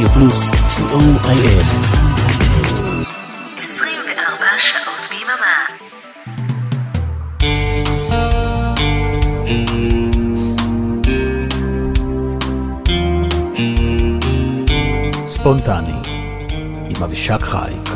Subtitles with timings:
[0.00, 1.64] רדיו פלוס, co.il.
[3.58, 5.66] 24 שעות ביממה.
[15.28, 15.92] ספונטני,
[16.96, 17.89] עם אבישק חייק.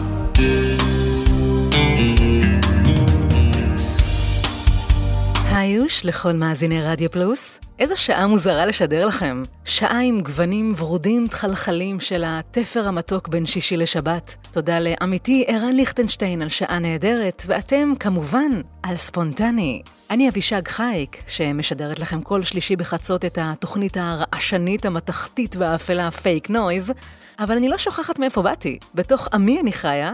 [5.94, 7.60] היוש לכל מאזיני רדיו פלוס.
[7.78, 9.42] איזו שעה מוזרה לשדר לכם.
[9.64, 14.34] שעה עם גוונים ורודים תחלחלים של התפר המתוק בין שישי לשבת.
[14.52, 18.50] תודה לעמיתי ערן ליכטנשטיין על שעה נהדרת, ואתם, כמובן,
[18.82, 19.82] על ספונטני.
[20.10, 26.92] אני אבישג חייק, שמשדרת לכם כל שלישי בחצות את התוכנית הרעשנית, המתכתית והאפלה Fake Noise,
[27.38, 28.78] אבל אני לא שוכחת מאיפה באתי.
[28.94, 30.12] בתוך עמי אני חיה,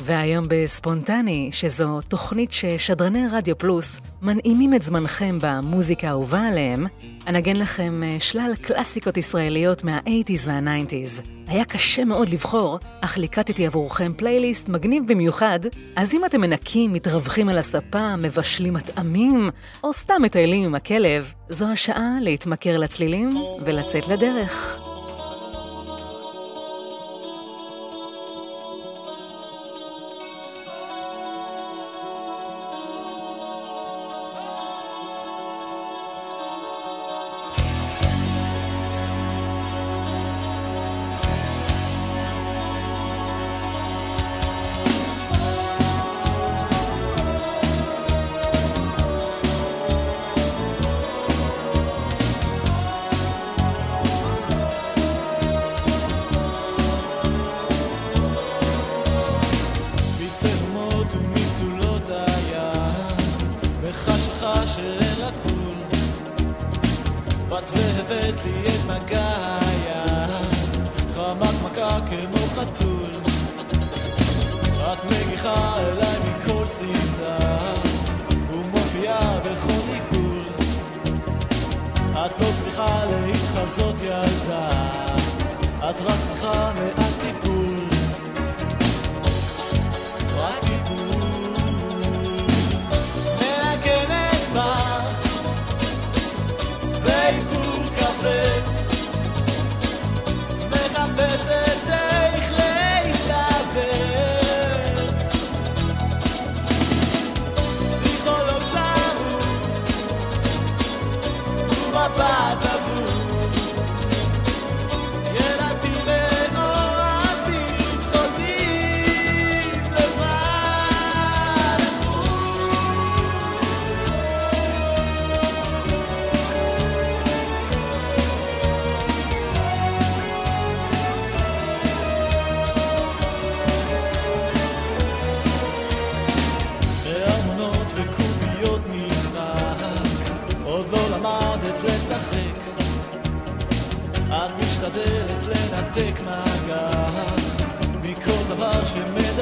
[0.00, 6.86] והיום בספונטני, שזו תוכנית ששדרני רדיו פלוס מנעימים את זמנכם במוזיקה האהובה עליהם,
[7.28, 11.26] אנגן לכם אה, שלל קלאסיקות ישראליות מה-80's וה-90's.
[11.46, 15.60] היה קשה מאוד לבחור, אך ליקטתי עבורכם פלייליסט מגניב במיוחד,
[15.96, 19.50] אז אם אתם מנקים, מתרווחים על הספה, מבשלים מטעמים,
[19.84, 23.30] או סתם מטיילים עם הכלב, זו השעה להתמכר לצלילים
[23.64, 24.78] ולצאת לדרך.
[68.46, 70.30] את מגע היד,
[71.14, 73.10] חמק מכה כמו חתול.
[74.92, 77.38] את מגיחה אליי מכל סמטה,
[78.52, 80.44] ומופיעה בכל עיגול.
[82.12, 84.70] את לא צריכה להתחזות ילדה,
[85.78, 87.21] את רק צריכה מעט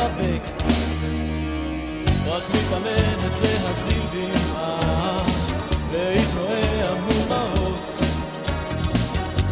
[0.00, 0.62] שמדבק
[2.27, 5.19] רק מתאמנת להזיל דמעה
[5.93, 7.83] להתנועע מול מראות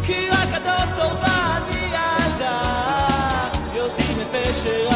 [0.03, 2.61] כי רק הדוקטור ואני ילדה
[3.75, 4.88] יודעים את פשר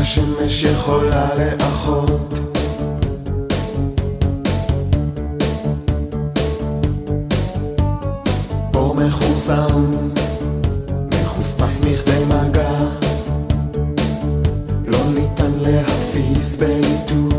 [0.00, 2.38] השמש יכולה לאחות.
[8.72, 9.90] פה מחוסם,
[11.22, 12.70] מחוספס מכדי מגע,
[14.86, 17.33] לא ניתן להפיס באיתור.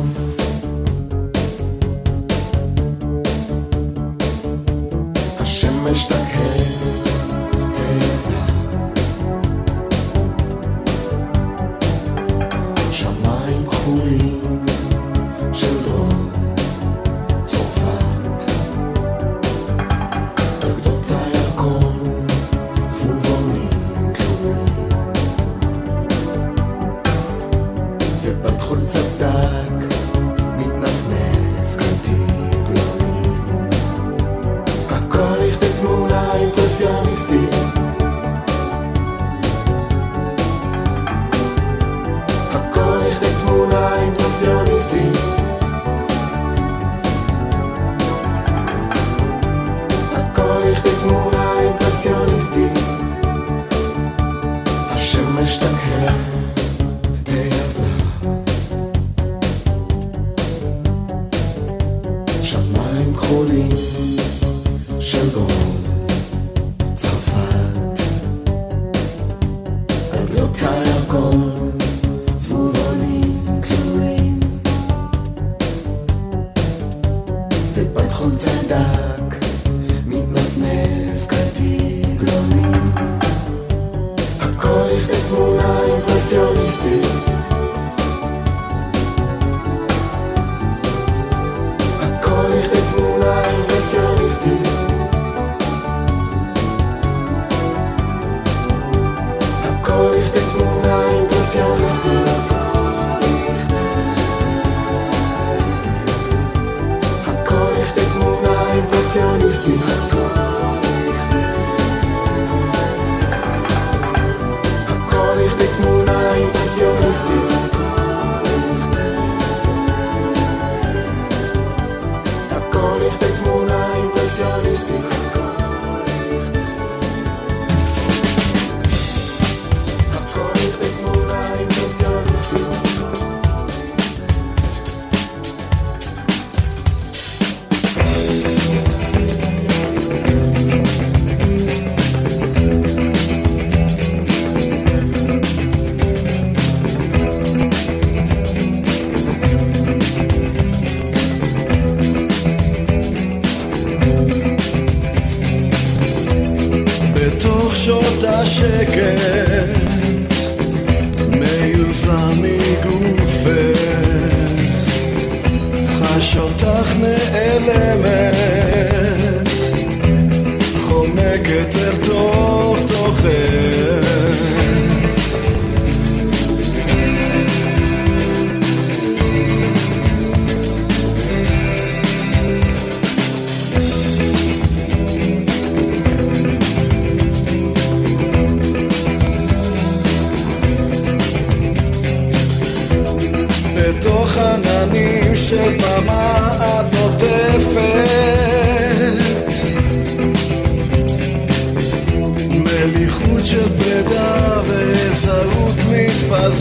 [94.35, 94.94] still.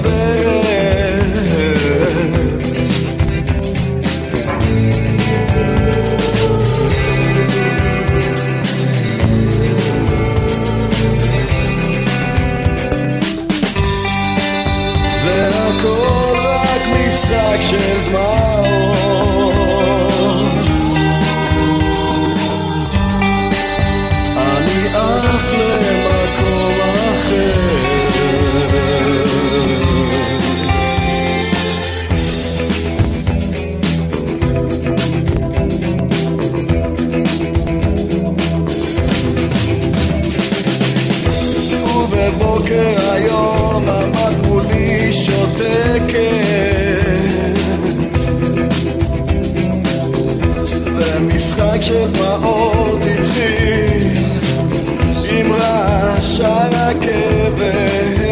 [0.04, 0.93] say
[52.12, 54.24] דמעות התחיל.
[55.30, 58.23] עם רעש על הרכבת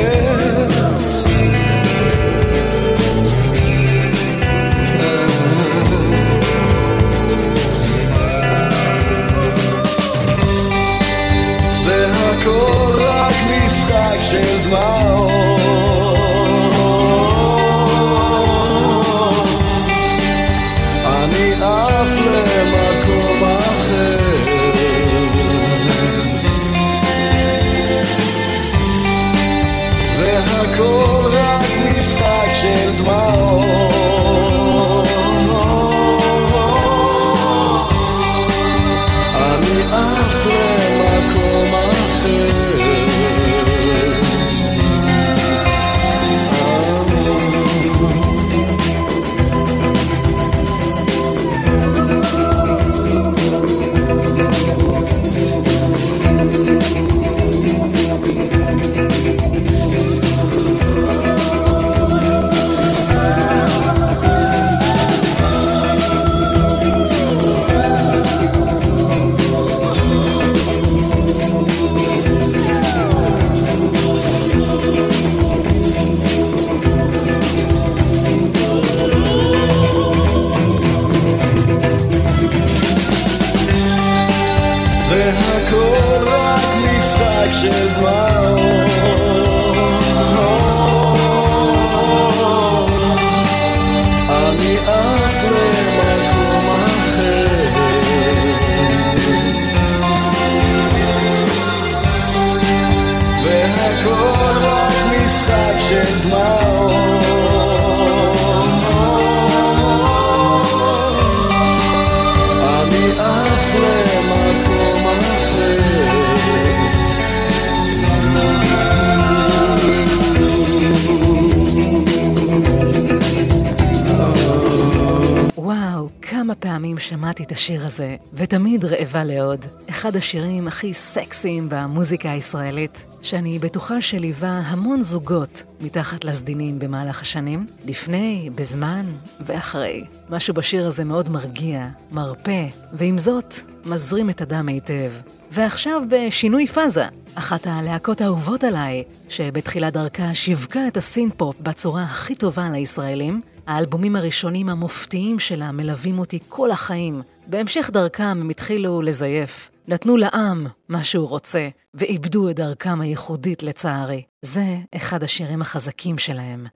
[130.12, 137.66] אחד השירים הכי סקסיים במוזיקה הישראלית, שאני בטוחה שליווה המון זוגות מתחת לסדינים במהלך השנים,
[137.84, 139.06] לפני, בזמן
[139.40, 140.04] ואחרי.
[140.30, 143.54] משהו בשיר הזה מאוד מרגיע, מרפא, ועם זאת,
[143.86, 145.12] מזרים את הדם היטב.
[145.50, 152.70] ועכשיו בשינוי פאזה, אחת הלהקות האהובות עליי, שבתחילת דרכה שיווקה את הסינפופ בצורה הכי טובה
[152.70, 157.22] לישראלים, האלבומים הראשונים המופתיים שלה מלווים אותי כל החיים.
[157.46, 159.71] בהמשך דרכם הם התחילו לזייף.
[159.88, 164.22] נתנו לעם מה שהוא רוצה, ואיבדו את דרכם הייחודית לצערי.
[164.42, 166.66] זה אחד השירים החזקים שלהם.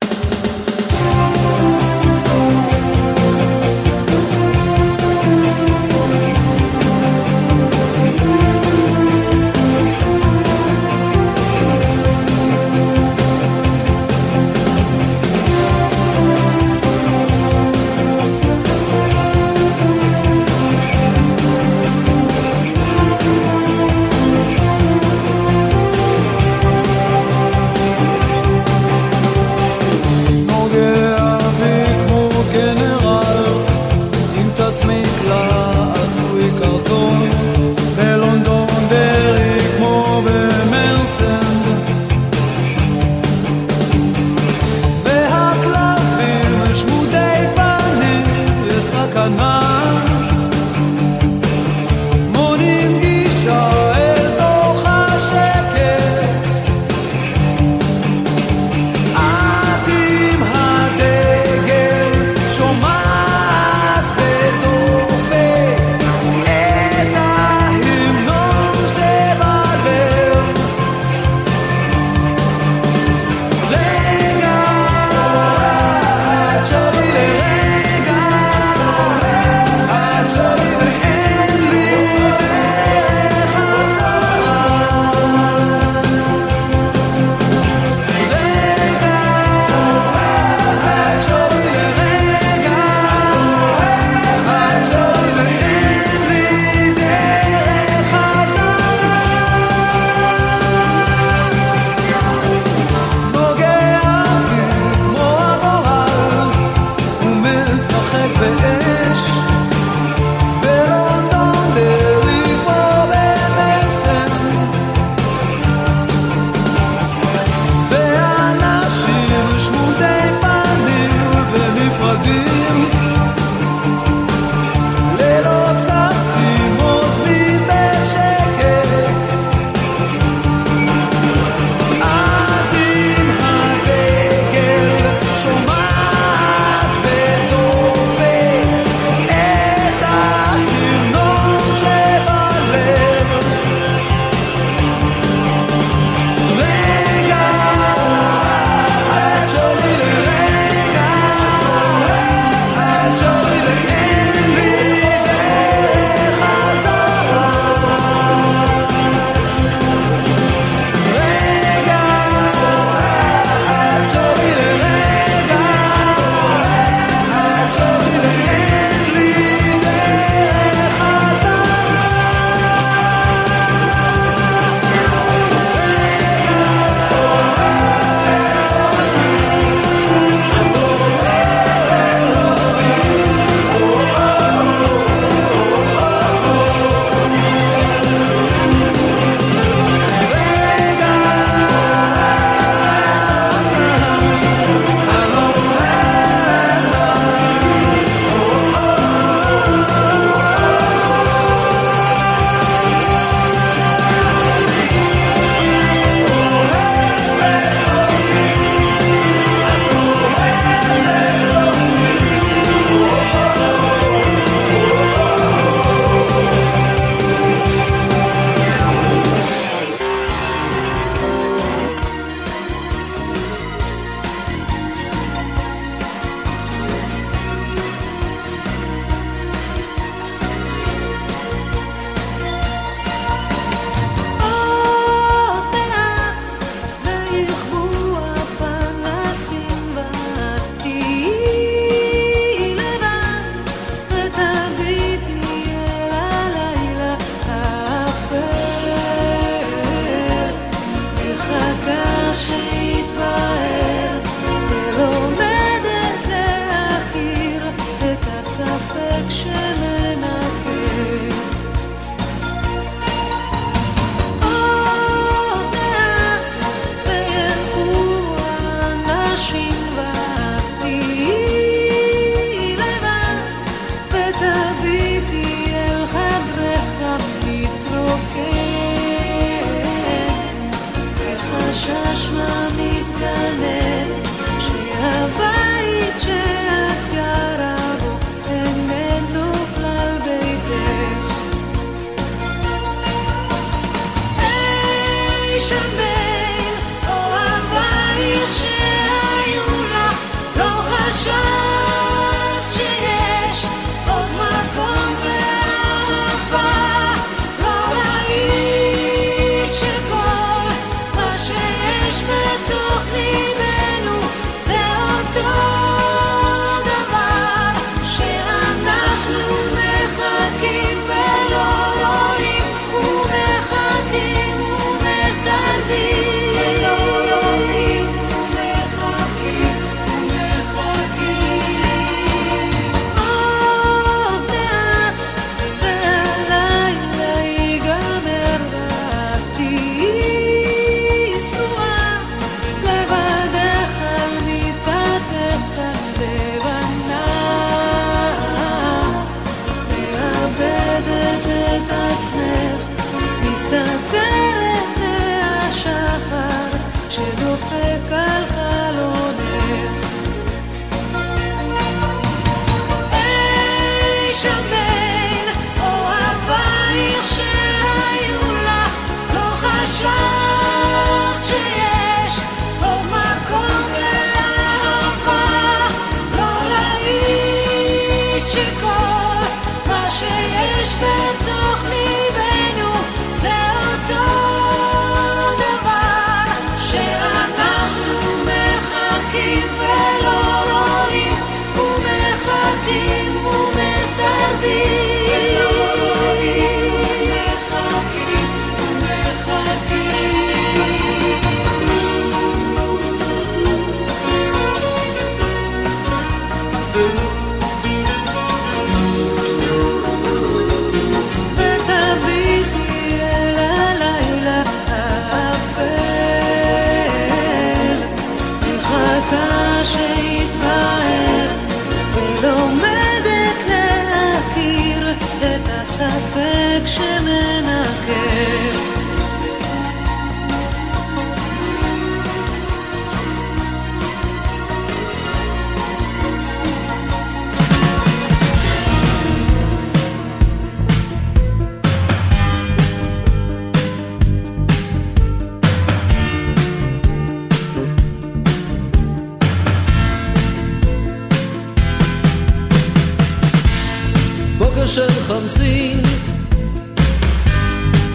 [454.86, 456.00] של חמסין,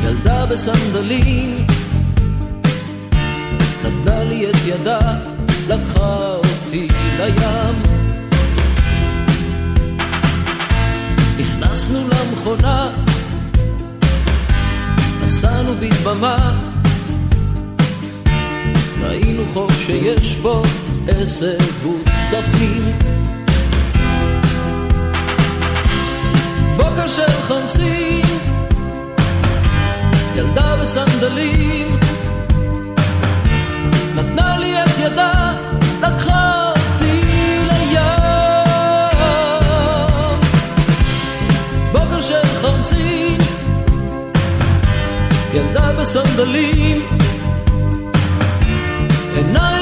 [0.03, 1.67] ילדה בסנדלים,
[3.84, 4.99] נתנה לי את ידה,
[5.67, 7.84] לקחה אותי לים.
[11.39, 12.89] נכנסנו למכונה,
[15.23, 16.62] נסענו בדממה,
[19.01, 20.63] ראינו חוף שיש בו
[21.07, 23.11] עשב וצדפים.
[27.01, 28.25] בוקר של חמסין,
[30.35, 31.99] ילדה בסנדלים,
[34.15, 35.53] נתנה לי את ידה,
[36.01, 37.21] לקחה אותי
[37.67, 38.01] לים.
[41.91, 43.41] בוקר של חמסין,
[45.53, 47.05] ילדה בסנדלים,
[49.35, 49.80] עיניים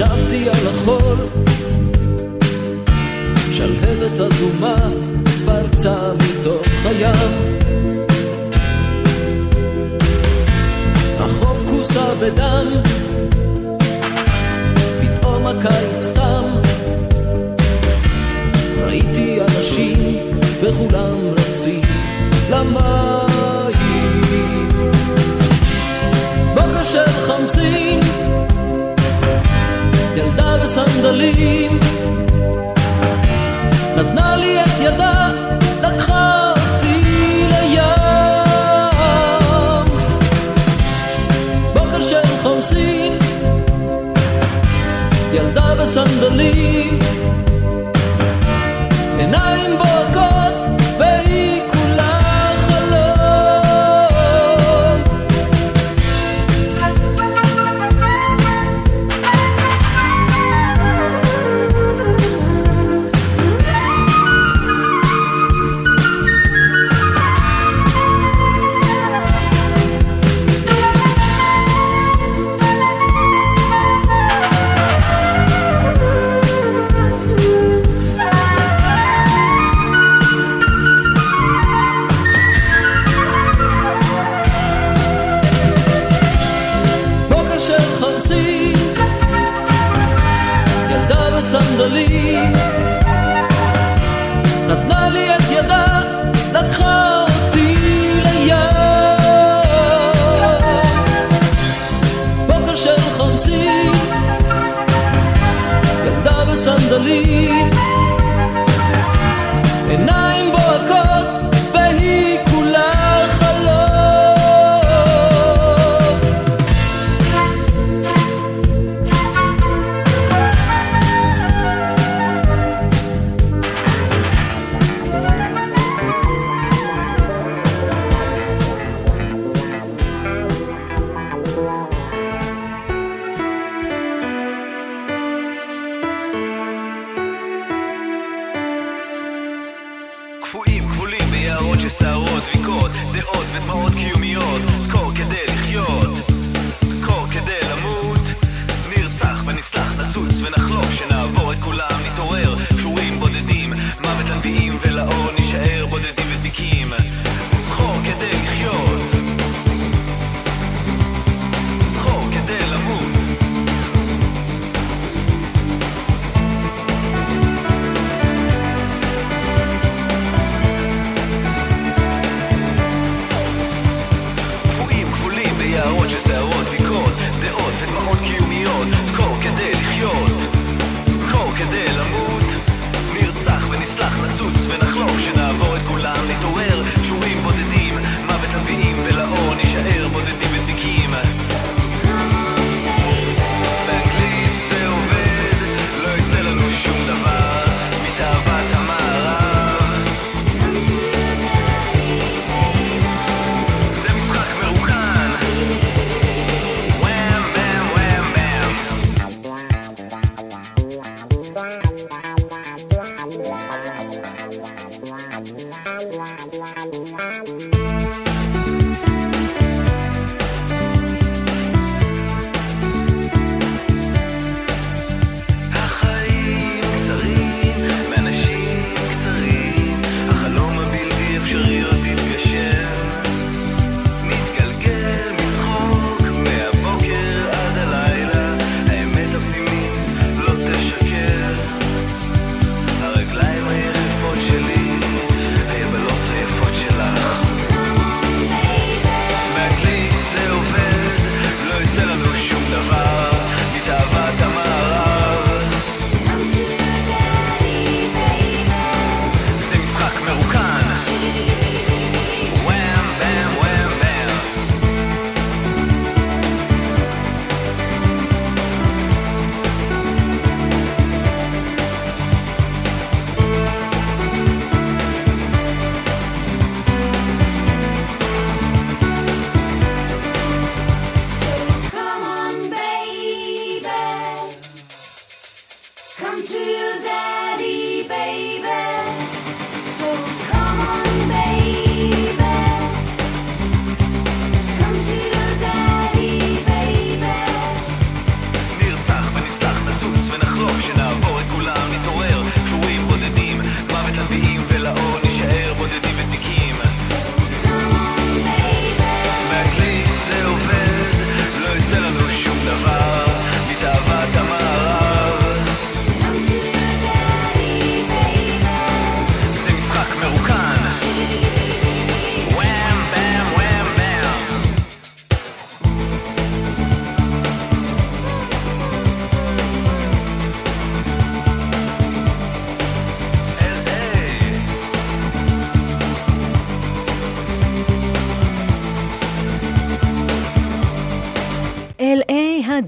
[0.00, 1.16] ישבתי על החול,
[3.52, 4.76] שלהבת אדומה
[5.46, 7.58] פרצה מתוך הים.
[11.18, 12.66] החוף כוסה בדם,
[15.00, 16.44] פתאום הקיץ תם.
[18.84, 20.16] ראיתי אנשים
[20.62, 21.82] וכולם רצים
[22.50, 23.70] למים.
[26.54, 28.00] בוקר של חמסין,
[30.58, 31.80] בסנדלים,
[33.96, 35.30] נתנה לי את ידה,
[35.82, 37.80] לקחה אותי לים.
[41.74, 43.12] בוקר של חמסין,
[45.32, 46.98] ילדה בסנדלים,
[49.18, 49.89] עיניים בוהקות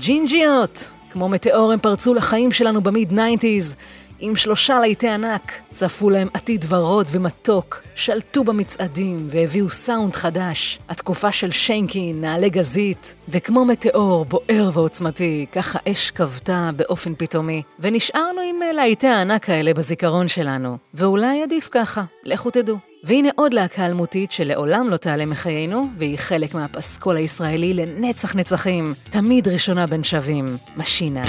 [0.04, 0.90] ג'ינג'יות!
[1.10, 3.76] כמו מטאור הם פרצו לחיים שלנו במיד 90's.
[4.20, 10.78] עם שלושה להיטי ענק, צפו להם עתיד ורוד ומתוק, שלטו במצעדים והביאו סאונד חדש.
[10.88, 17.62] התקופה של שיינקין, נעלי גזית, וכמו מטאור בוער ועוצמתי, ככה אש כבתה באופן פתאומי.
[17.80, 22.91] ונשארנו עם אה, להיטי הענק האלה בזיכרון שלנו, ואולי עדיף ככה, לכו תדעו.
[23.04, 29.48] והנה עוד להקה אלמותית שלעולם לא תעלה מחיינו, והיא חלק מהפסקול הישראלי לנצח נצחים, תמיד
[29.48, 31.22] ראשונה בין שווים, משינה.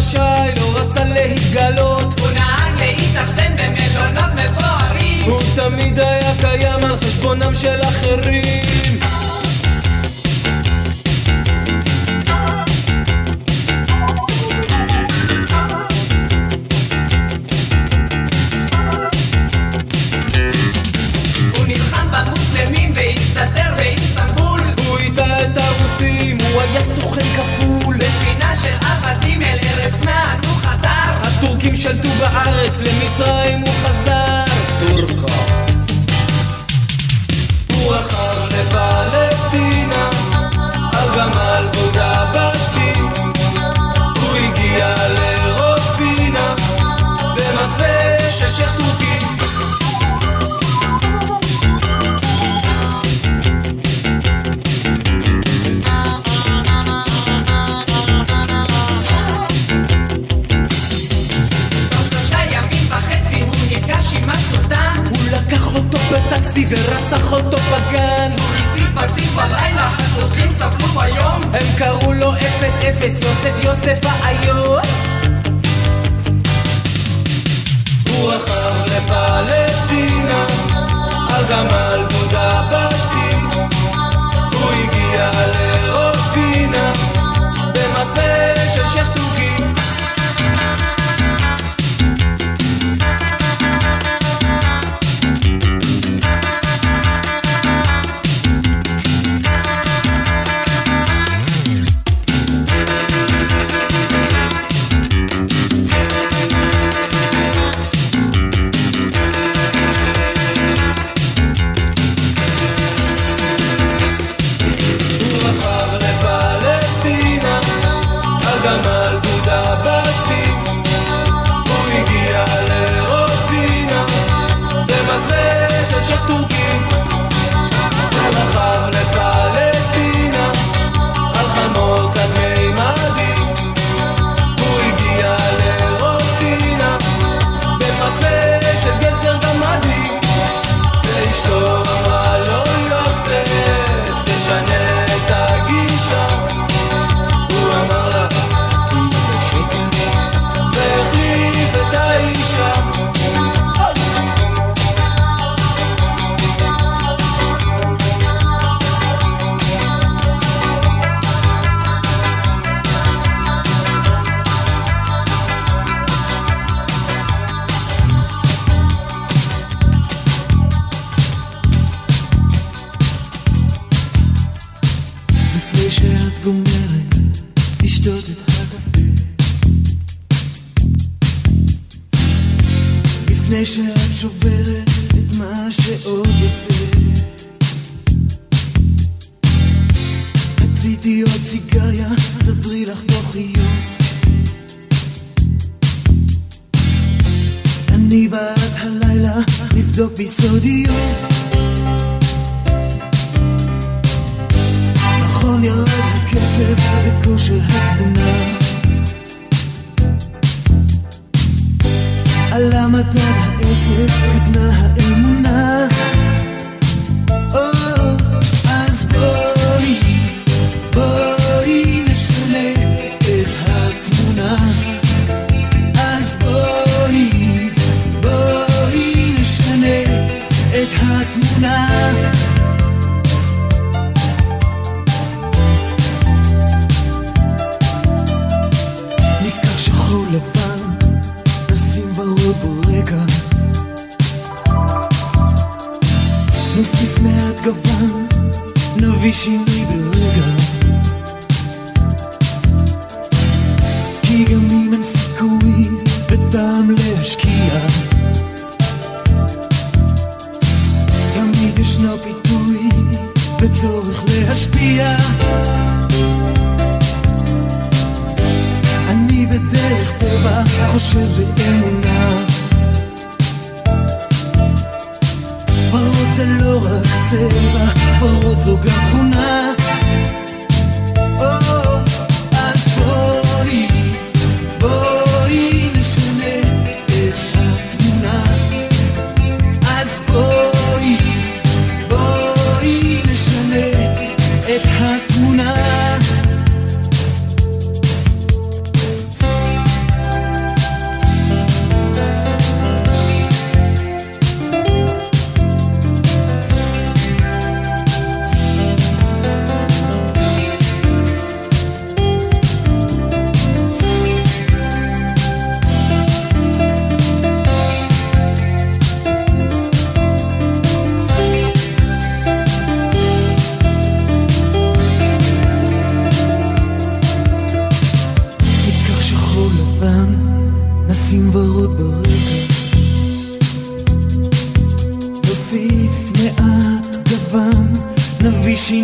[0.00, 2.20] חשאי, לא רצה להתגלות.
[2.20, 5.30] הוא נהג להתאכסן במלונות מפוארים.
[5.30, 9.39] הוא תמיד היה קיים על חשבונם של אחרים.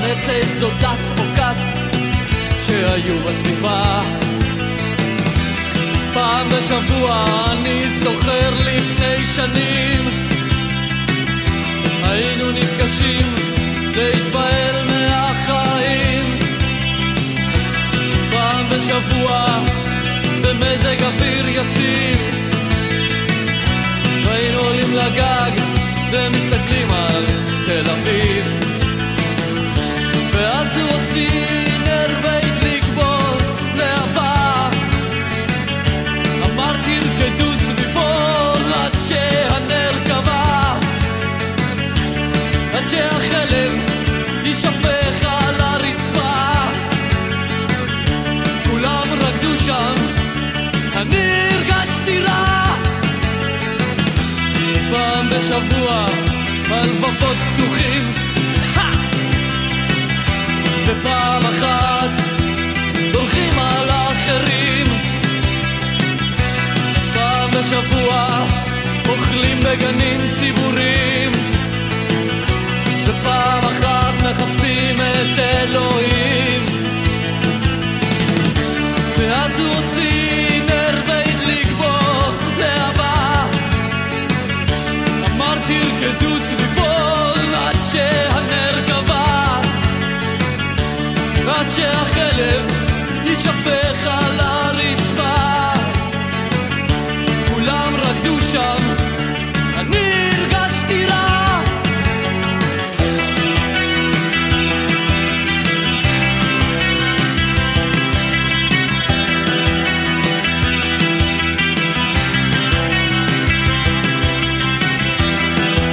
[0.00, 1.56] לאמץ איזו דת או כת
[2.66, 4.02] שהיו בסביבה.
[6.14, 10.08] פעם בשבוע אני זוכר לפני שנים
[12.02, 13.34] היינו נפגשים
[13.96, 16.38] להתפעל מהחיים
[18.30, 19.46] פעם בשבוע
[20.42, 22.18] במזג אוויר יציב
[24.24, 25.50] והיינו עולים לגג
[26.12, 27.24] ומסתכלים על
[27.66, 28.65] תל אביב
[55.46, 56.06] שבוע
[56.70, 58.25] על לבבות פתוחים.
[61.02, 62.10] פעם אחת,
[63.12, 64.86] דורכים על האחרים.
[67.14, 68.46] פעם בשבוע
[69.08, 71.32] אוכלים בגנים ציבוריים,
[73.06, 76.66] ופעם אחת מחפשים את אלוהים.
[79.18, 80.15] ואז הוא הוציא
[92.36, 92.72] הכלב
[93.24, 95.72] יישפך על הרצפה.
[97.52, 98.76] כולם רקדו שם,
[99.78, 101.62] אני הרגשתי רע.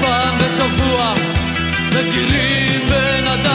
[0.02, 1.14] פעם בשבוע
[1.90, 3.53] מכירים בן אדם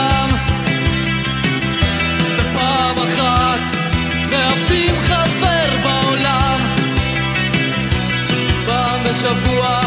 [9.21, 9.81] פעם בשבוע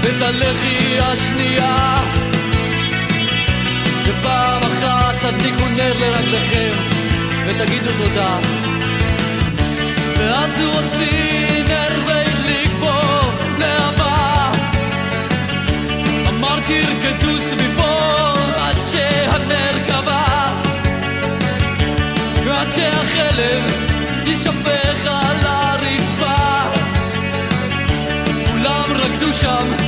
[0.00, 1.98] את הלחי השנייה.
[4.04, 6.72] ופעם אחת תדליקו נר לרגליכם
[7.46, 8.38] ותגידו תודה.
[10.18, 13.00] ואז הוא הוציא נר והדליק בו
[13.58, 14.52] להבה
[16.28, 17.63] אמרתי רקדו סביבו
[29.46, 29.83] רקדו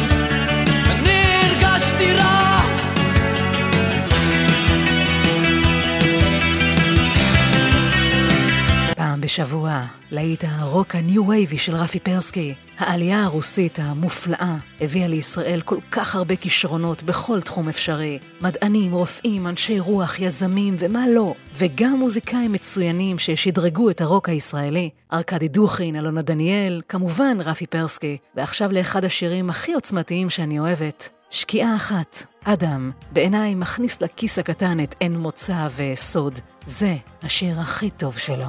[9.26, 12.54] בשבוע, להיט הרוק הניו וייבי של רפי פרסקי.
[12.78, 18.18] העלייה הרוסית המופלאה הביאה לישראל כל כך הרבה כישרונות בכל תחום אפשרי.
[18.40, 21.34] מדענים, רופאים, אנשי רוח, יזמים ומה לא.
[21.54, 24.90] וגם מוזיקאים מצוינים ששדרגו את הרוק הישראלי.
[25.12, 28.16] ארכדי דוכין, אלונה דניאל, כמובן רפי פרסקי.
[28.34, 34.94] ועכשיו לאחד השירים הכי עוצמתיים שאני אוהבת, שקיעה אחת, אדם, בעיניי מכניס לכיס הקטן את
[35.00, 36.40] אין מוצא וסוד.
[36.66, 38.46] זה השיר הכי טוב שלו.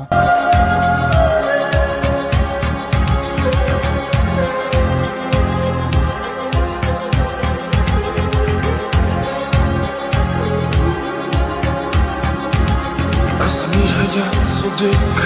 [14.62, 15.22] צודק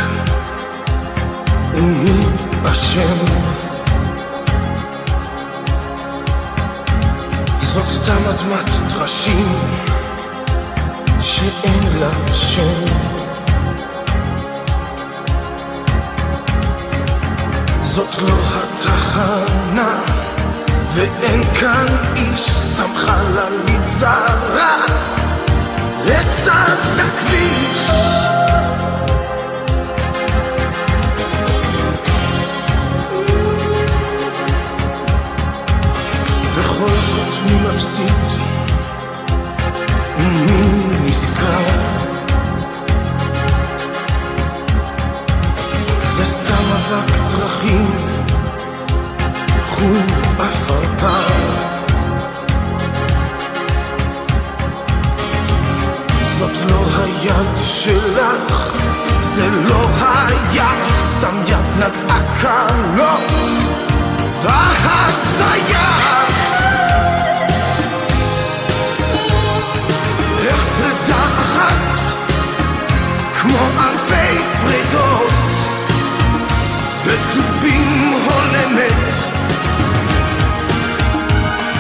[1.74, 2.26] ומי
[2.72, 3.26] אשם?
[7.62, 10.01] זאת סתם אדמת טרשים
[11.42, 12.86] שאין לה שם.
[17.82, 20.00] זאת לא התחנה
[20.94, 21.86] ואין כאן
[22.16, 24.86] איש סתם חללית זרה
[26.06, 27.90] לצד הכביש.
[36.58, 38.52] בכל זאת מי מפסיד?
[40.18, 40.81] נזכר
[46.16, 47.92] זה סתם אבק דרכים
[49.70, 50.06] חום
[50.40, 51.72] עפרפר
[56.42, 58.74] זאת לא היד שלך,
[59.20, 60.70] זה לא היה
[61.08, 63.22] סתם יד נגעה קלות
[64.44, 66.31] בהזיה.
[73.42, 75.32] כמו אלפי פרידות,
[77.06, 79.14] בדובים הולמת,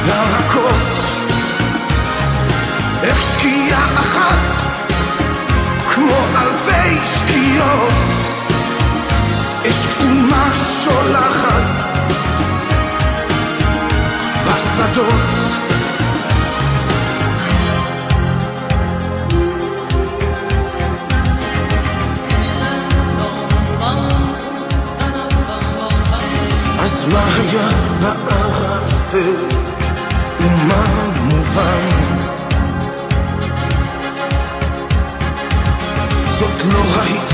[0.06, 1.00] דרכות.
[3.04, 4.62] איך שקיעה אחת,
[5.94, 7.92] כמו אלפי שקיעות,
[9.70, 10.50] אש כתומה
[10.84, 11.64] שולחת
[14.46, 15.51] בשדות.
[27.02, 27.68] אז מה היה
[28.00, 29.58] בערפל
[30.40, 30.86] ומה
[31.24, 31.90] מובן?
[36.40, 37.31] זאת לא ההצטלבות,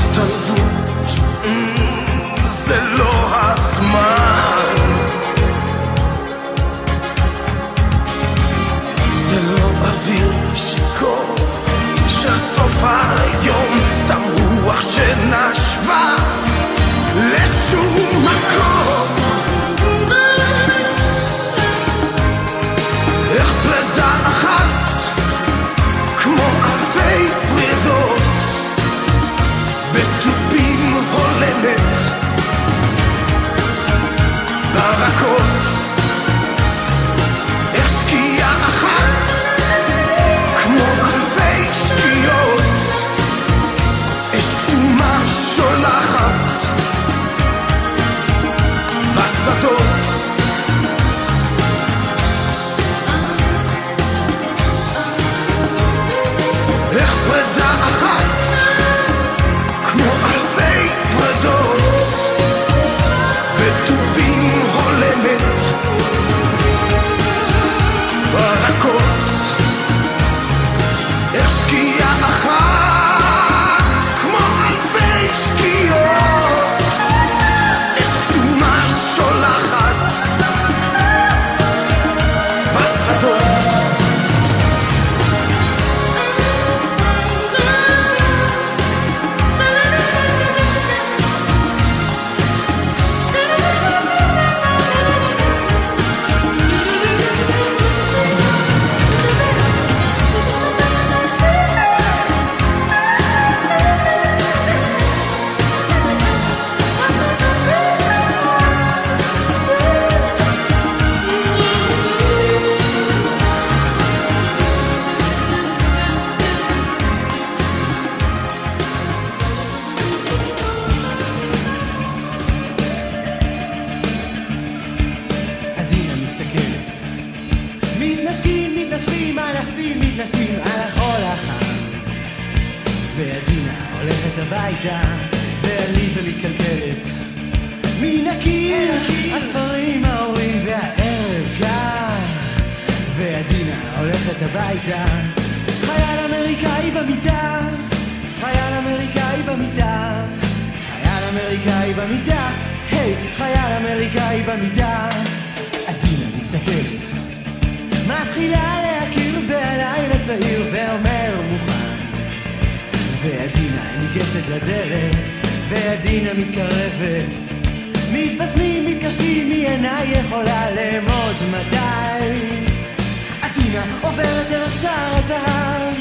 [174.82, 175.94] שער הזהב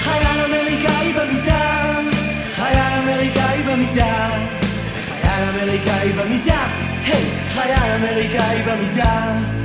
[0.00, 2.00] חייל אמריקאי במיטה,
[2.56, 4.28] חייל אמריקאי במיטה,
[5.22, 6.66] חייל אמריקאי במיטה,
[7.04, 7.24] היי,
[7.54, 9.55] חייל אמריקאי במיטה.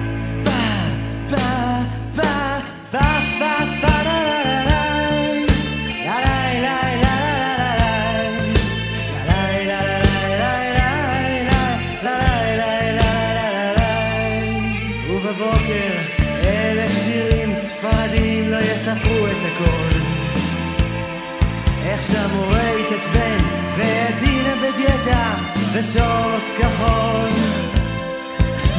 [25.82, 27.32] نشاد که حال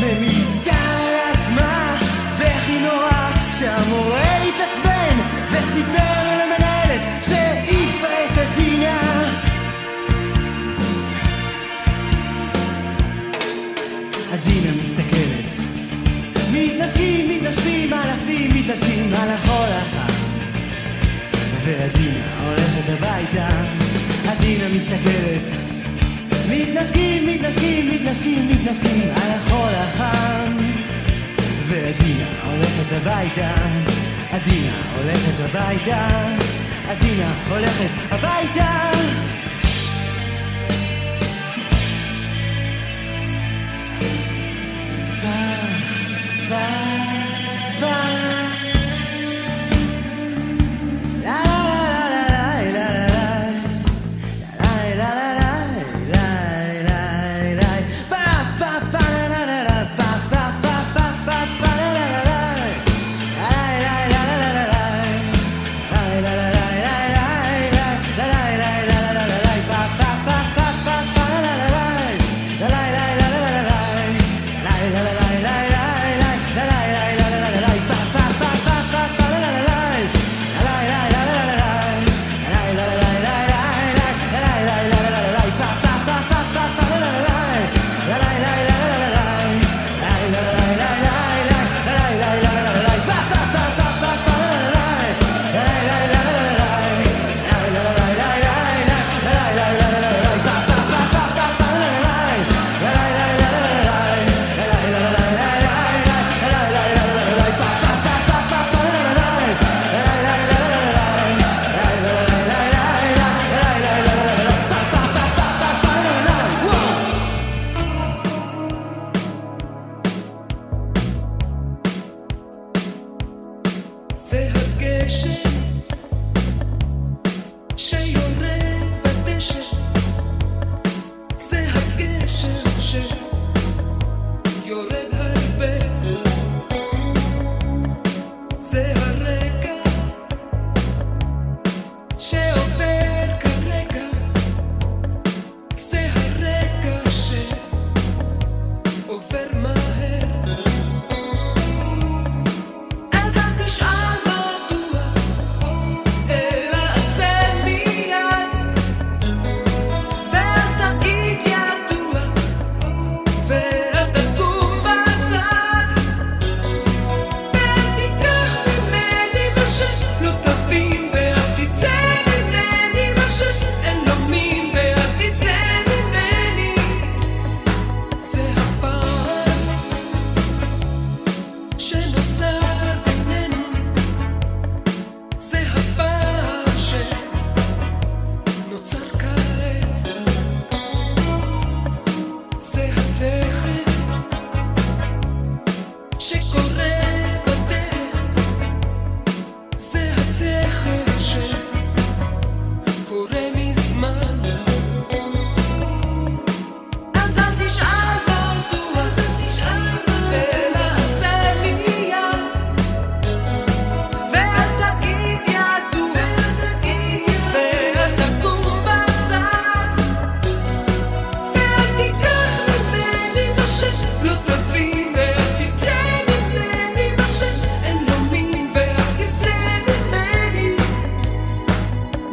[0.03, 0.42] نمی
[28.23, 30.57] מתנשקים, מתנשקים על החול החם
[31.67, 33.55] ועדינה הולכת הביתה,
[34.31, 36.09] עדינה הולכת הביתה,
[36.89, 38.91] עדינה הולכת הביתה
[45.23, 45.69] Bye,
[46.51, 48.12] bye, bye.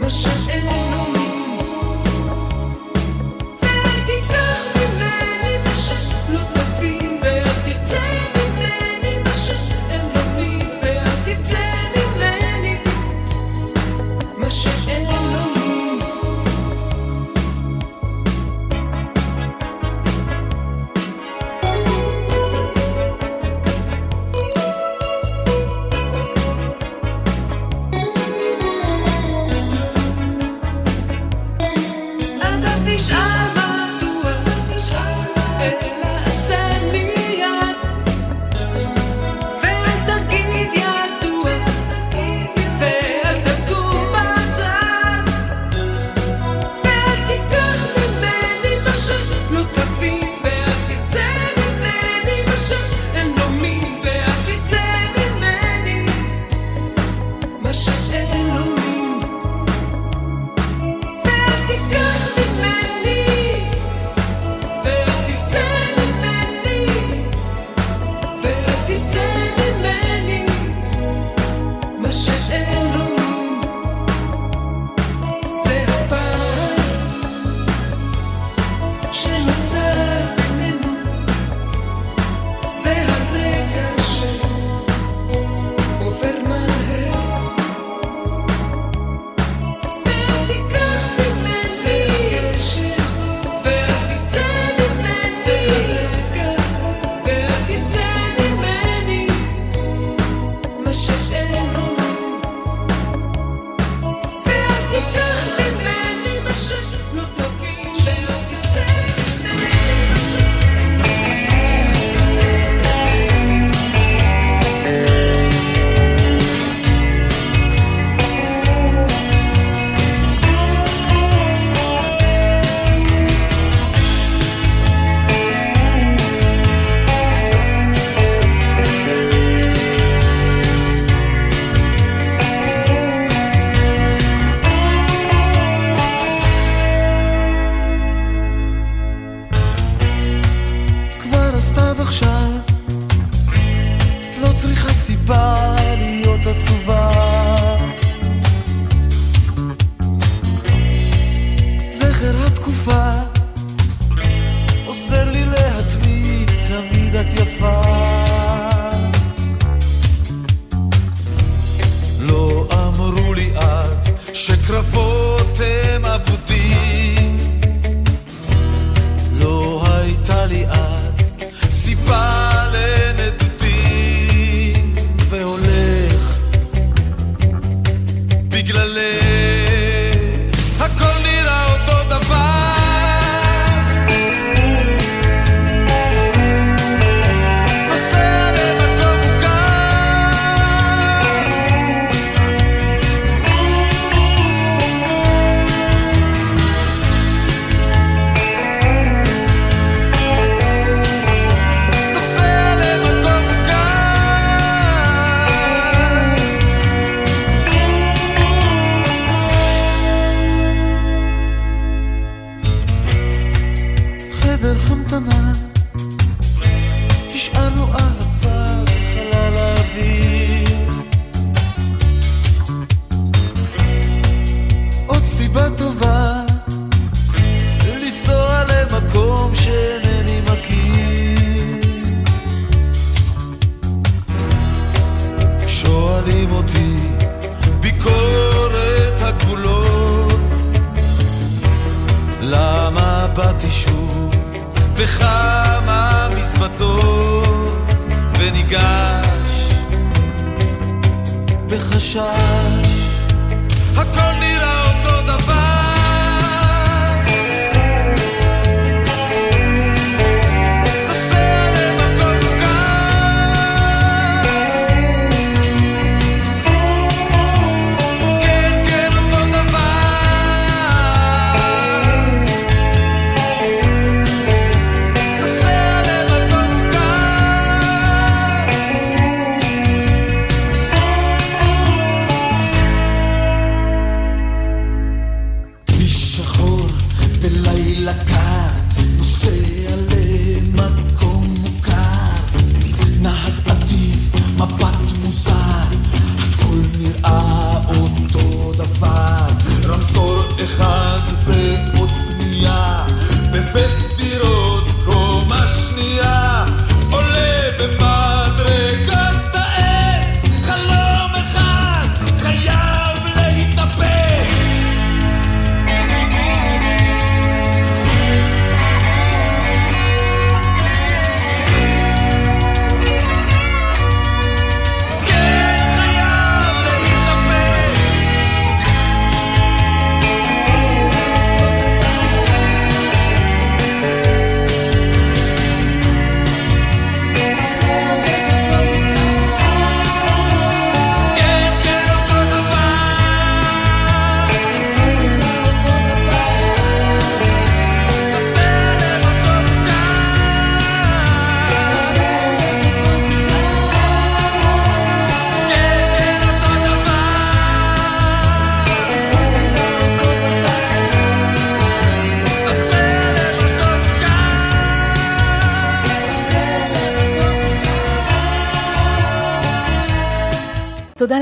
[0.10, 0.99] ocean in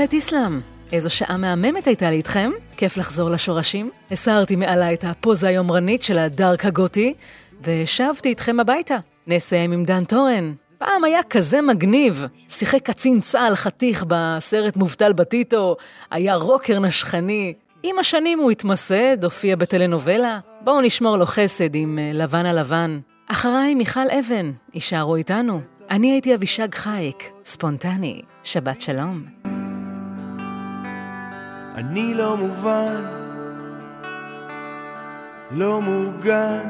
[0.08, 0.60] תודה לטיסלאם.
[0.92, 3.90] איזו שעה מהממת הייתה לי איתכם, כיף לחזור לשורשים.
[4.10, 7.14] הסרתי מעלה את הפוזה היומרנית של הדארק הגותי,
[7.62, 8.96] ושבתי איתכם הביתה.
[9.26, 10.54] נסיים עם דן טורן.
[10.78, 12.26] פעם היה כזה מגניב.
[12.48, 15.76] שיחק קצין צה"ל חתיך בסרט מובטל בטיטו,
[16.10, 17.54] היה רוקר נשכני.
[17.82, 20.38] עם השנים הוא התמסד, הופיע בטלנובלה.
[20.60, 23.00] בואו נשמור לו חסד עם אה, לבן הלבן.
[23.26, 25.60] אחריי מיכל אבן, יישארו איתנו.
[25.90, 28.22] אני הייתי אבישג חייק, ספונטני.
[28.44, 29.57] שבת שלום.
[31.78, 33.04] אני לא מובן,
[35.50, 36.68] לא מוגן.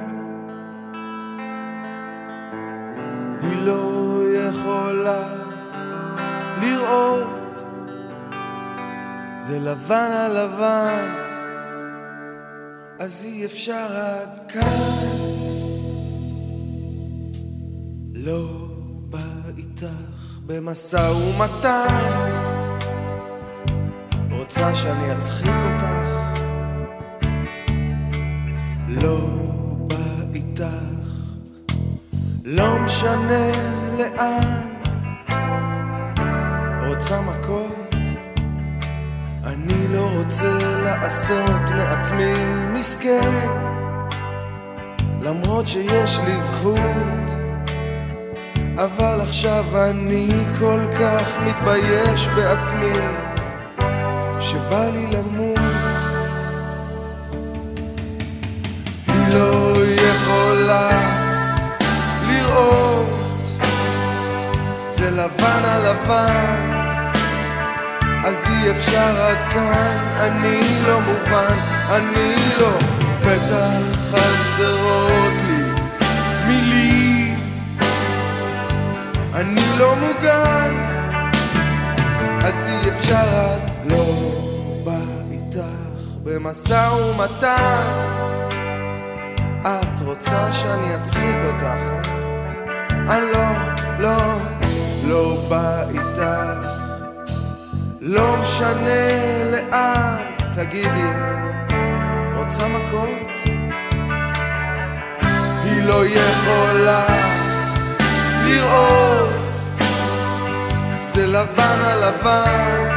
[3.43, 5.25] היא לא יכולה
[6.61, 7.63] לראות,
[9.39, 11.15] זה לבן על לבן,
[13.01, 15.09] אז אי אפשר עד כאן.
[18.15, 18.49] לא
[19.11, 19.19] בא
[19.57, 22.58] איתך במשא ומתן.
[24.49, 26.41] רוצה שאני אצחיק אותך?
[28.89, 29.19] לא
[29.87, 29.97] בא
[30.35, 30.65] איתך,
[32.45, 33.51] לא משנה
[33.99, 34.69] לאן.
[36.89, 37.97] רוצה מכות?
[39.45, 42.33] אני לא רוצה לעשות מעצמי
[42.73, 43.49] מסכן,
[45.21, 47.33] למרות שיש לי זכות.
[48.77, 50.29] אבל עכשיו אני
[50.61, 53.28] כל כך מתבייש בעצמי
[54.41, 55.59] שבא לי למות.
[59.09, 60.91] היא לא יכולה
[62.28, 63.09] לראות.
[64.89, 66.70] זה לבן על לבן.
[68.24, 69.97] אז אי אפשר עד כאן.
[70.20, 71.55] אני לא מובן.
[71.91, 72.78] אני לא
[73.20, 75.62] בטח חסרות לי
[76.47, 77.39] מילים.
[79.34, 80.98] אני לא מוגן
[82.49, 84.05] אז אי אפשר עד לא
[84.85, 87.83] בא איתך במשא ומתן
[89.63, 92.09] את רוצה שאני אצחיק אותך?
[92.91, 93.49] אני לא,
[93.99, 94.39] לא,
[95.05, 96.69] לא בא איתך
[98.01, 100.17] לא משנה לאן
[100.55, 101.09] תגידי
[102.37, 103.41] רוצה מכות?
[105.65, 107.07] היא לא יכולה
[108.45, 109.48] לראות
[111.19, 112.89] זה לבן על לבן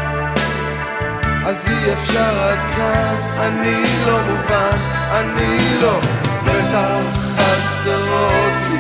[1.45, 4.77] אז אי אפשר עד כאן אני לא מובן
[5.11, 5.99] אני לא
[6.45, 7.01] בטח
[7.37, 8.79] חסרות לי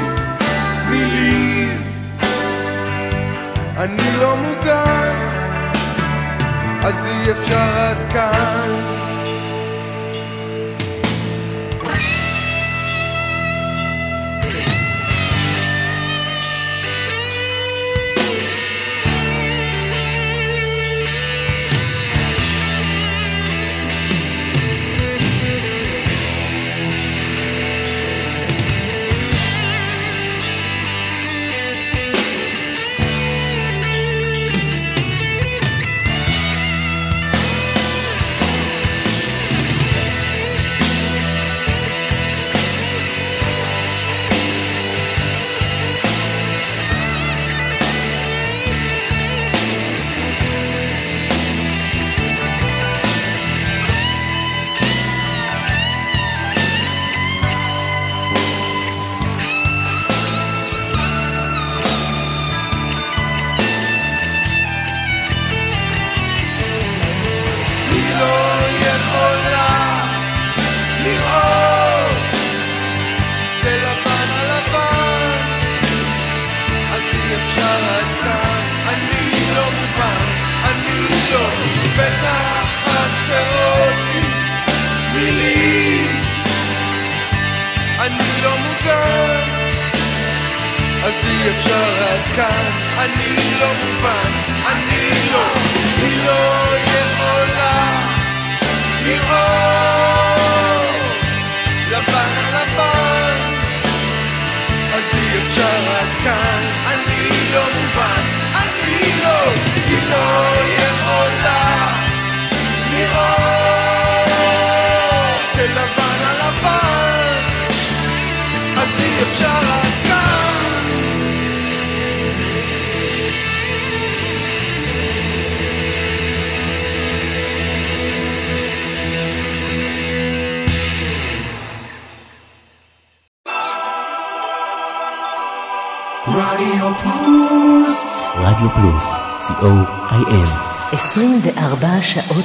[0.89, 1.81] מילים.
[3.77, 5.15] אני לא מוגן
[6.83, 9.00] אז אי אפשר עד כאן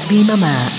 [0.07, 0.76] רדיו פלוס,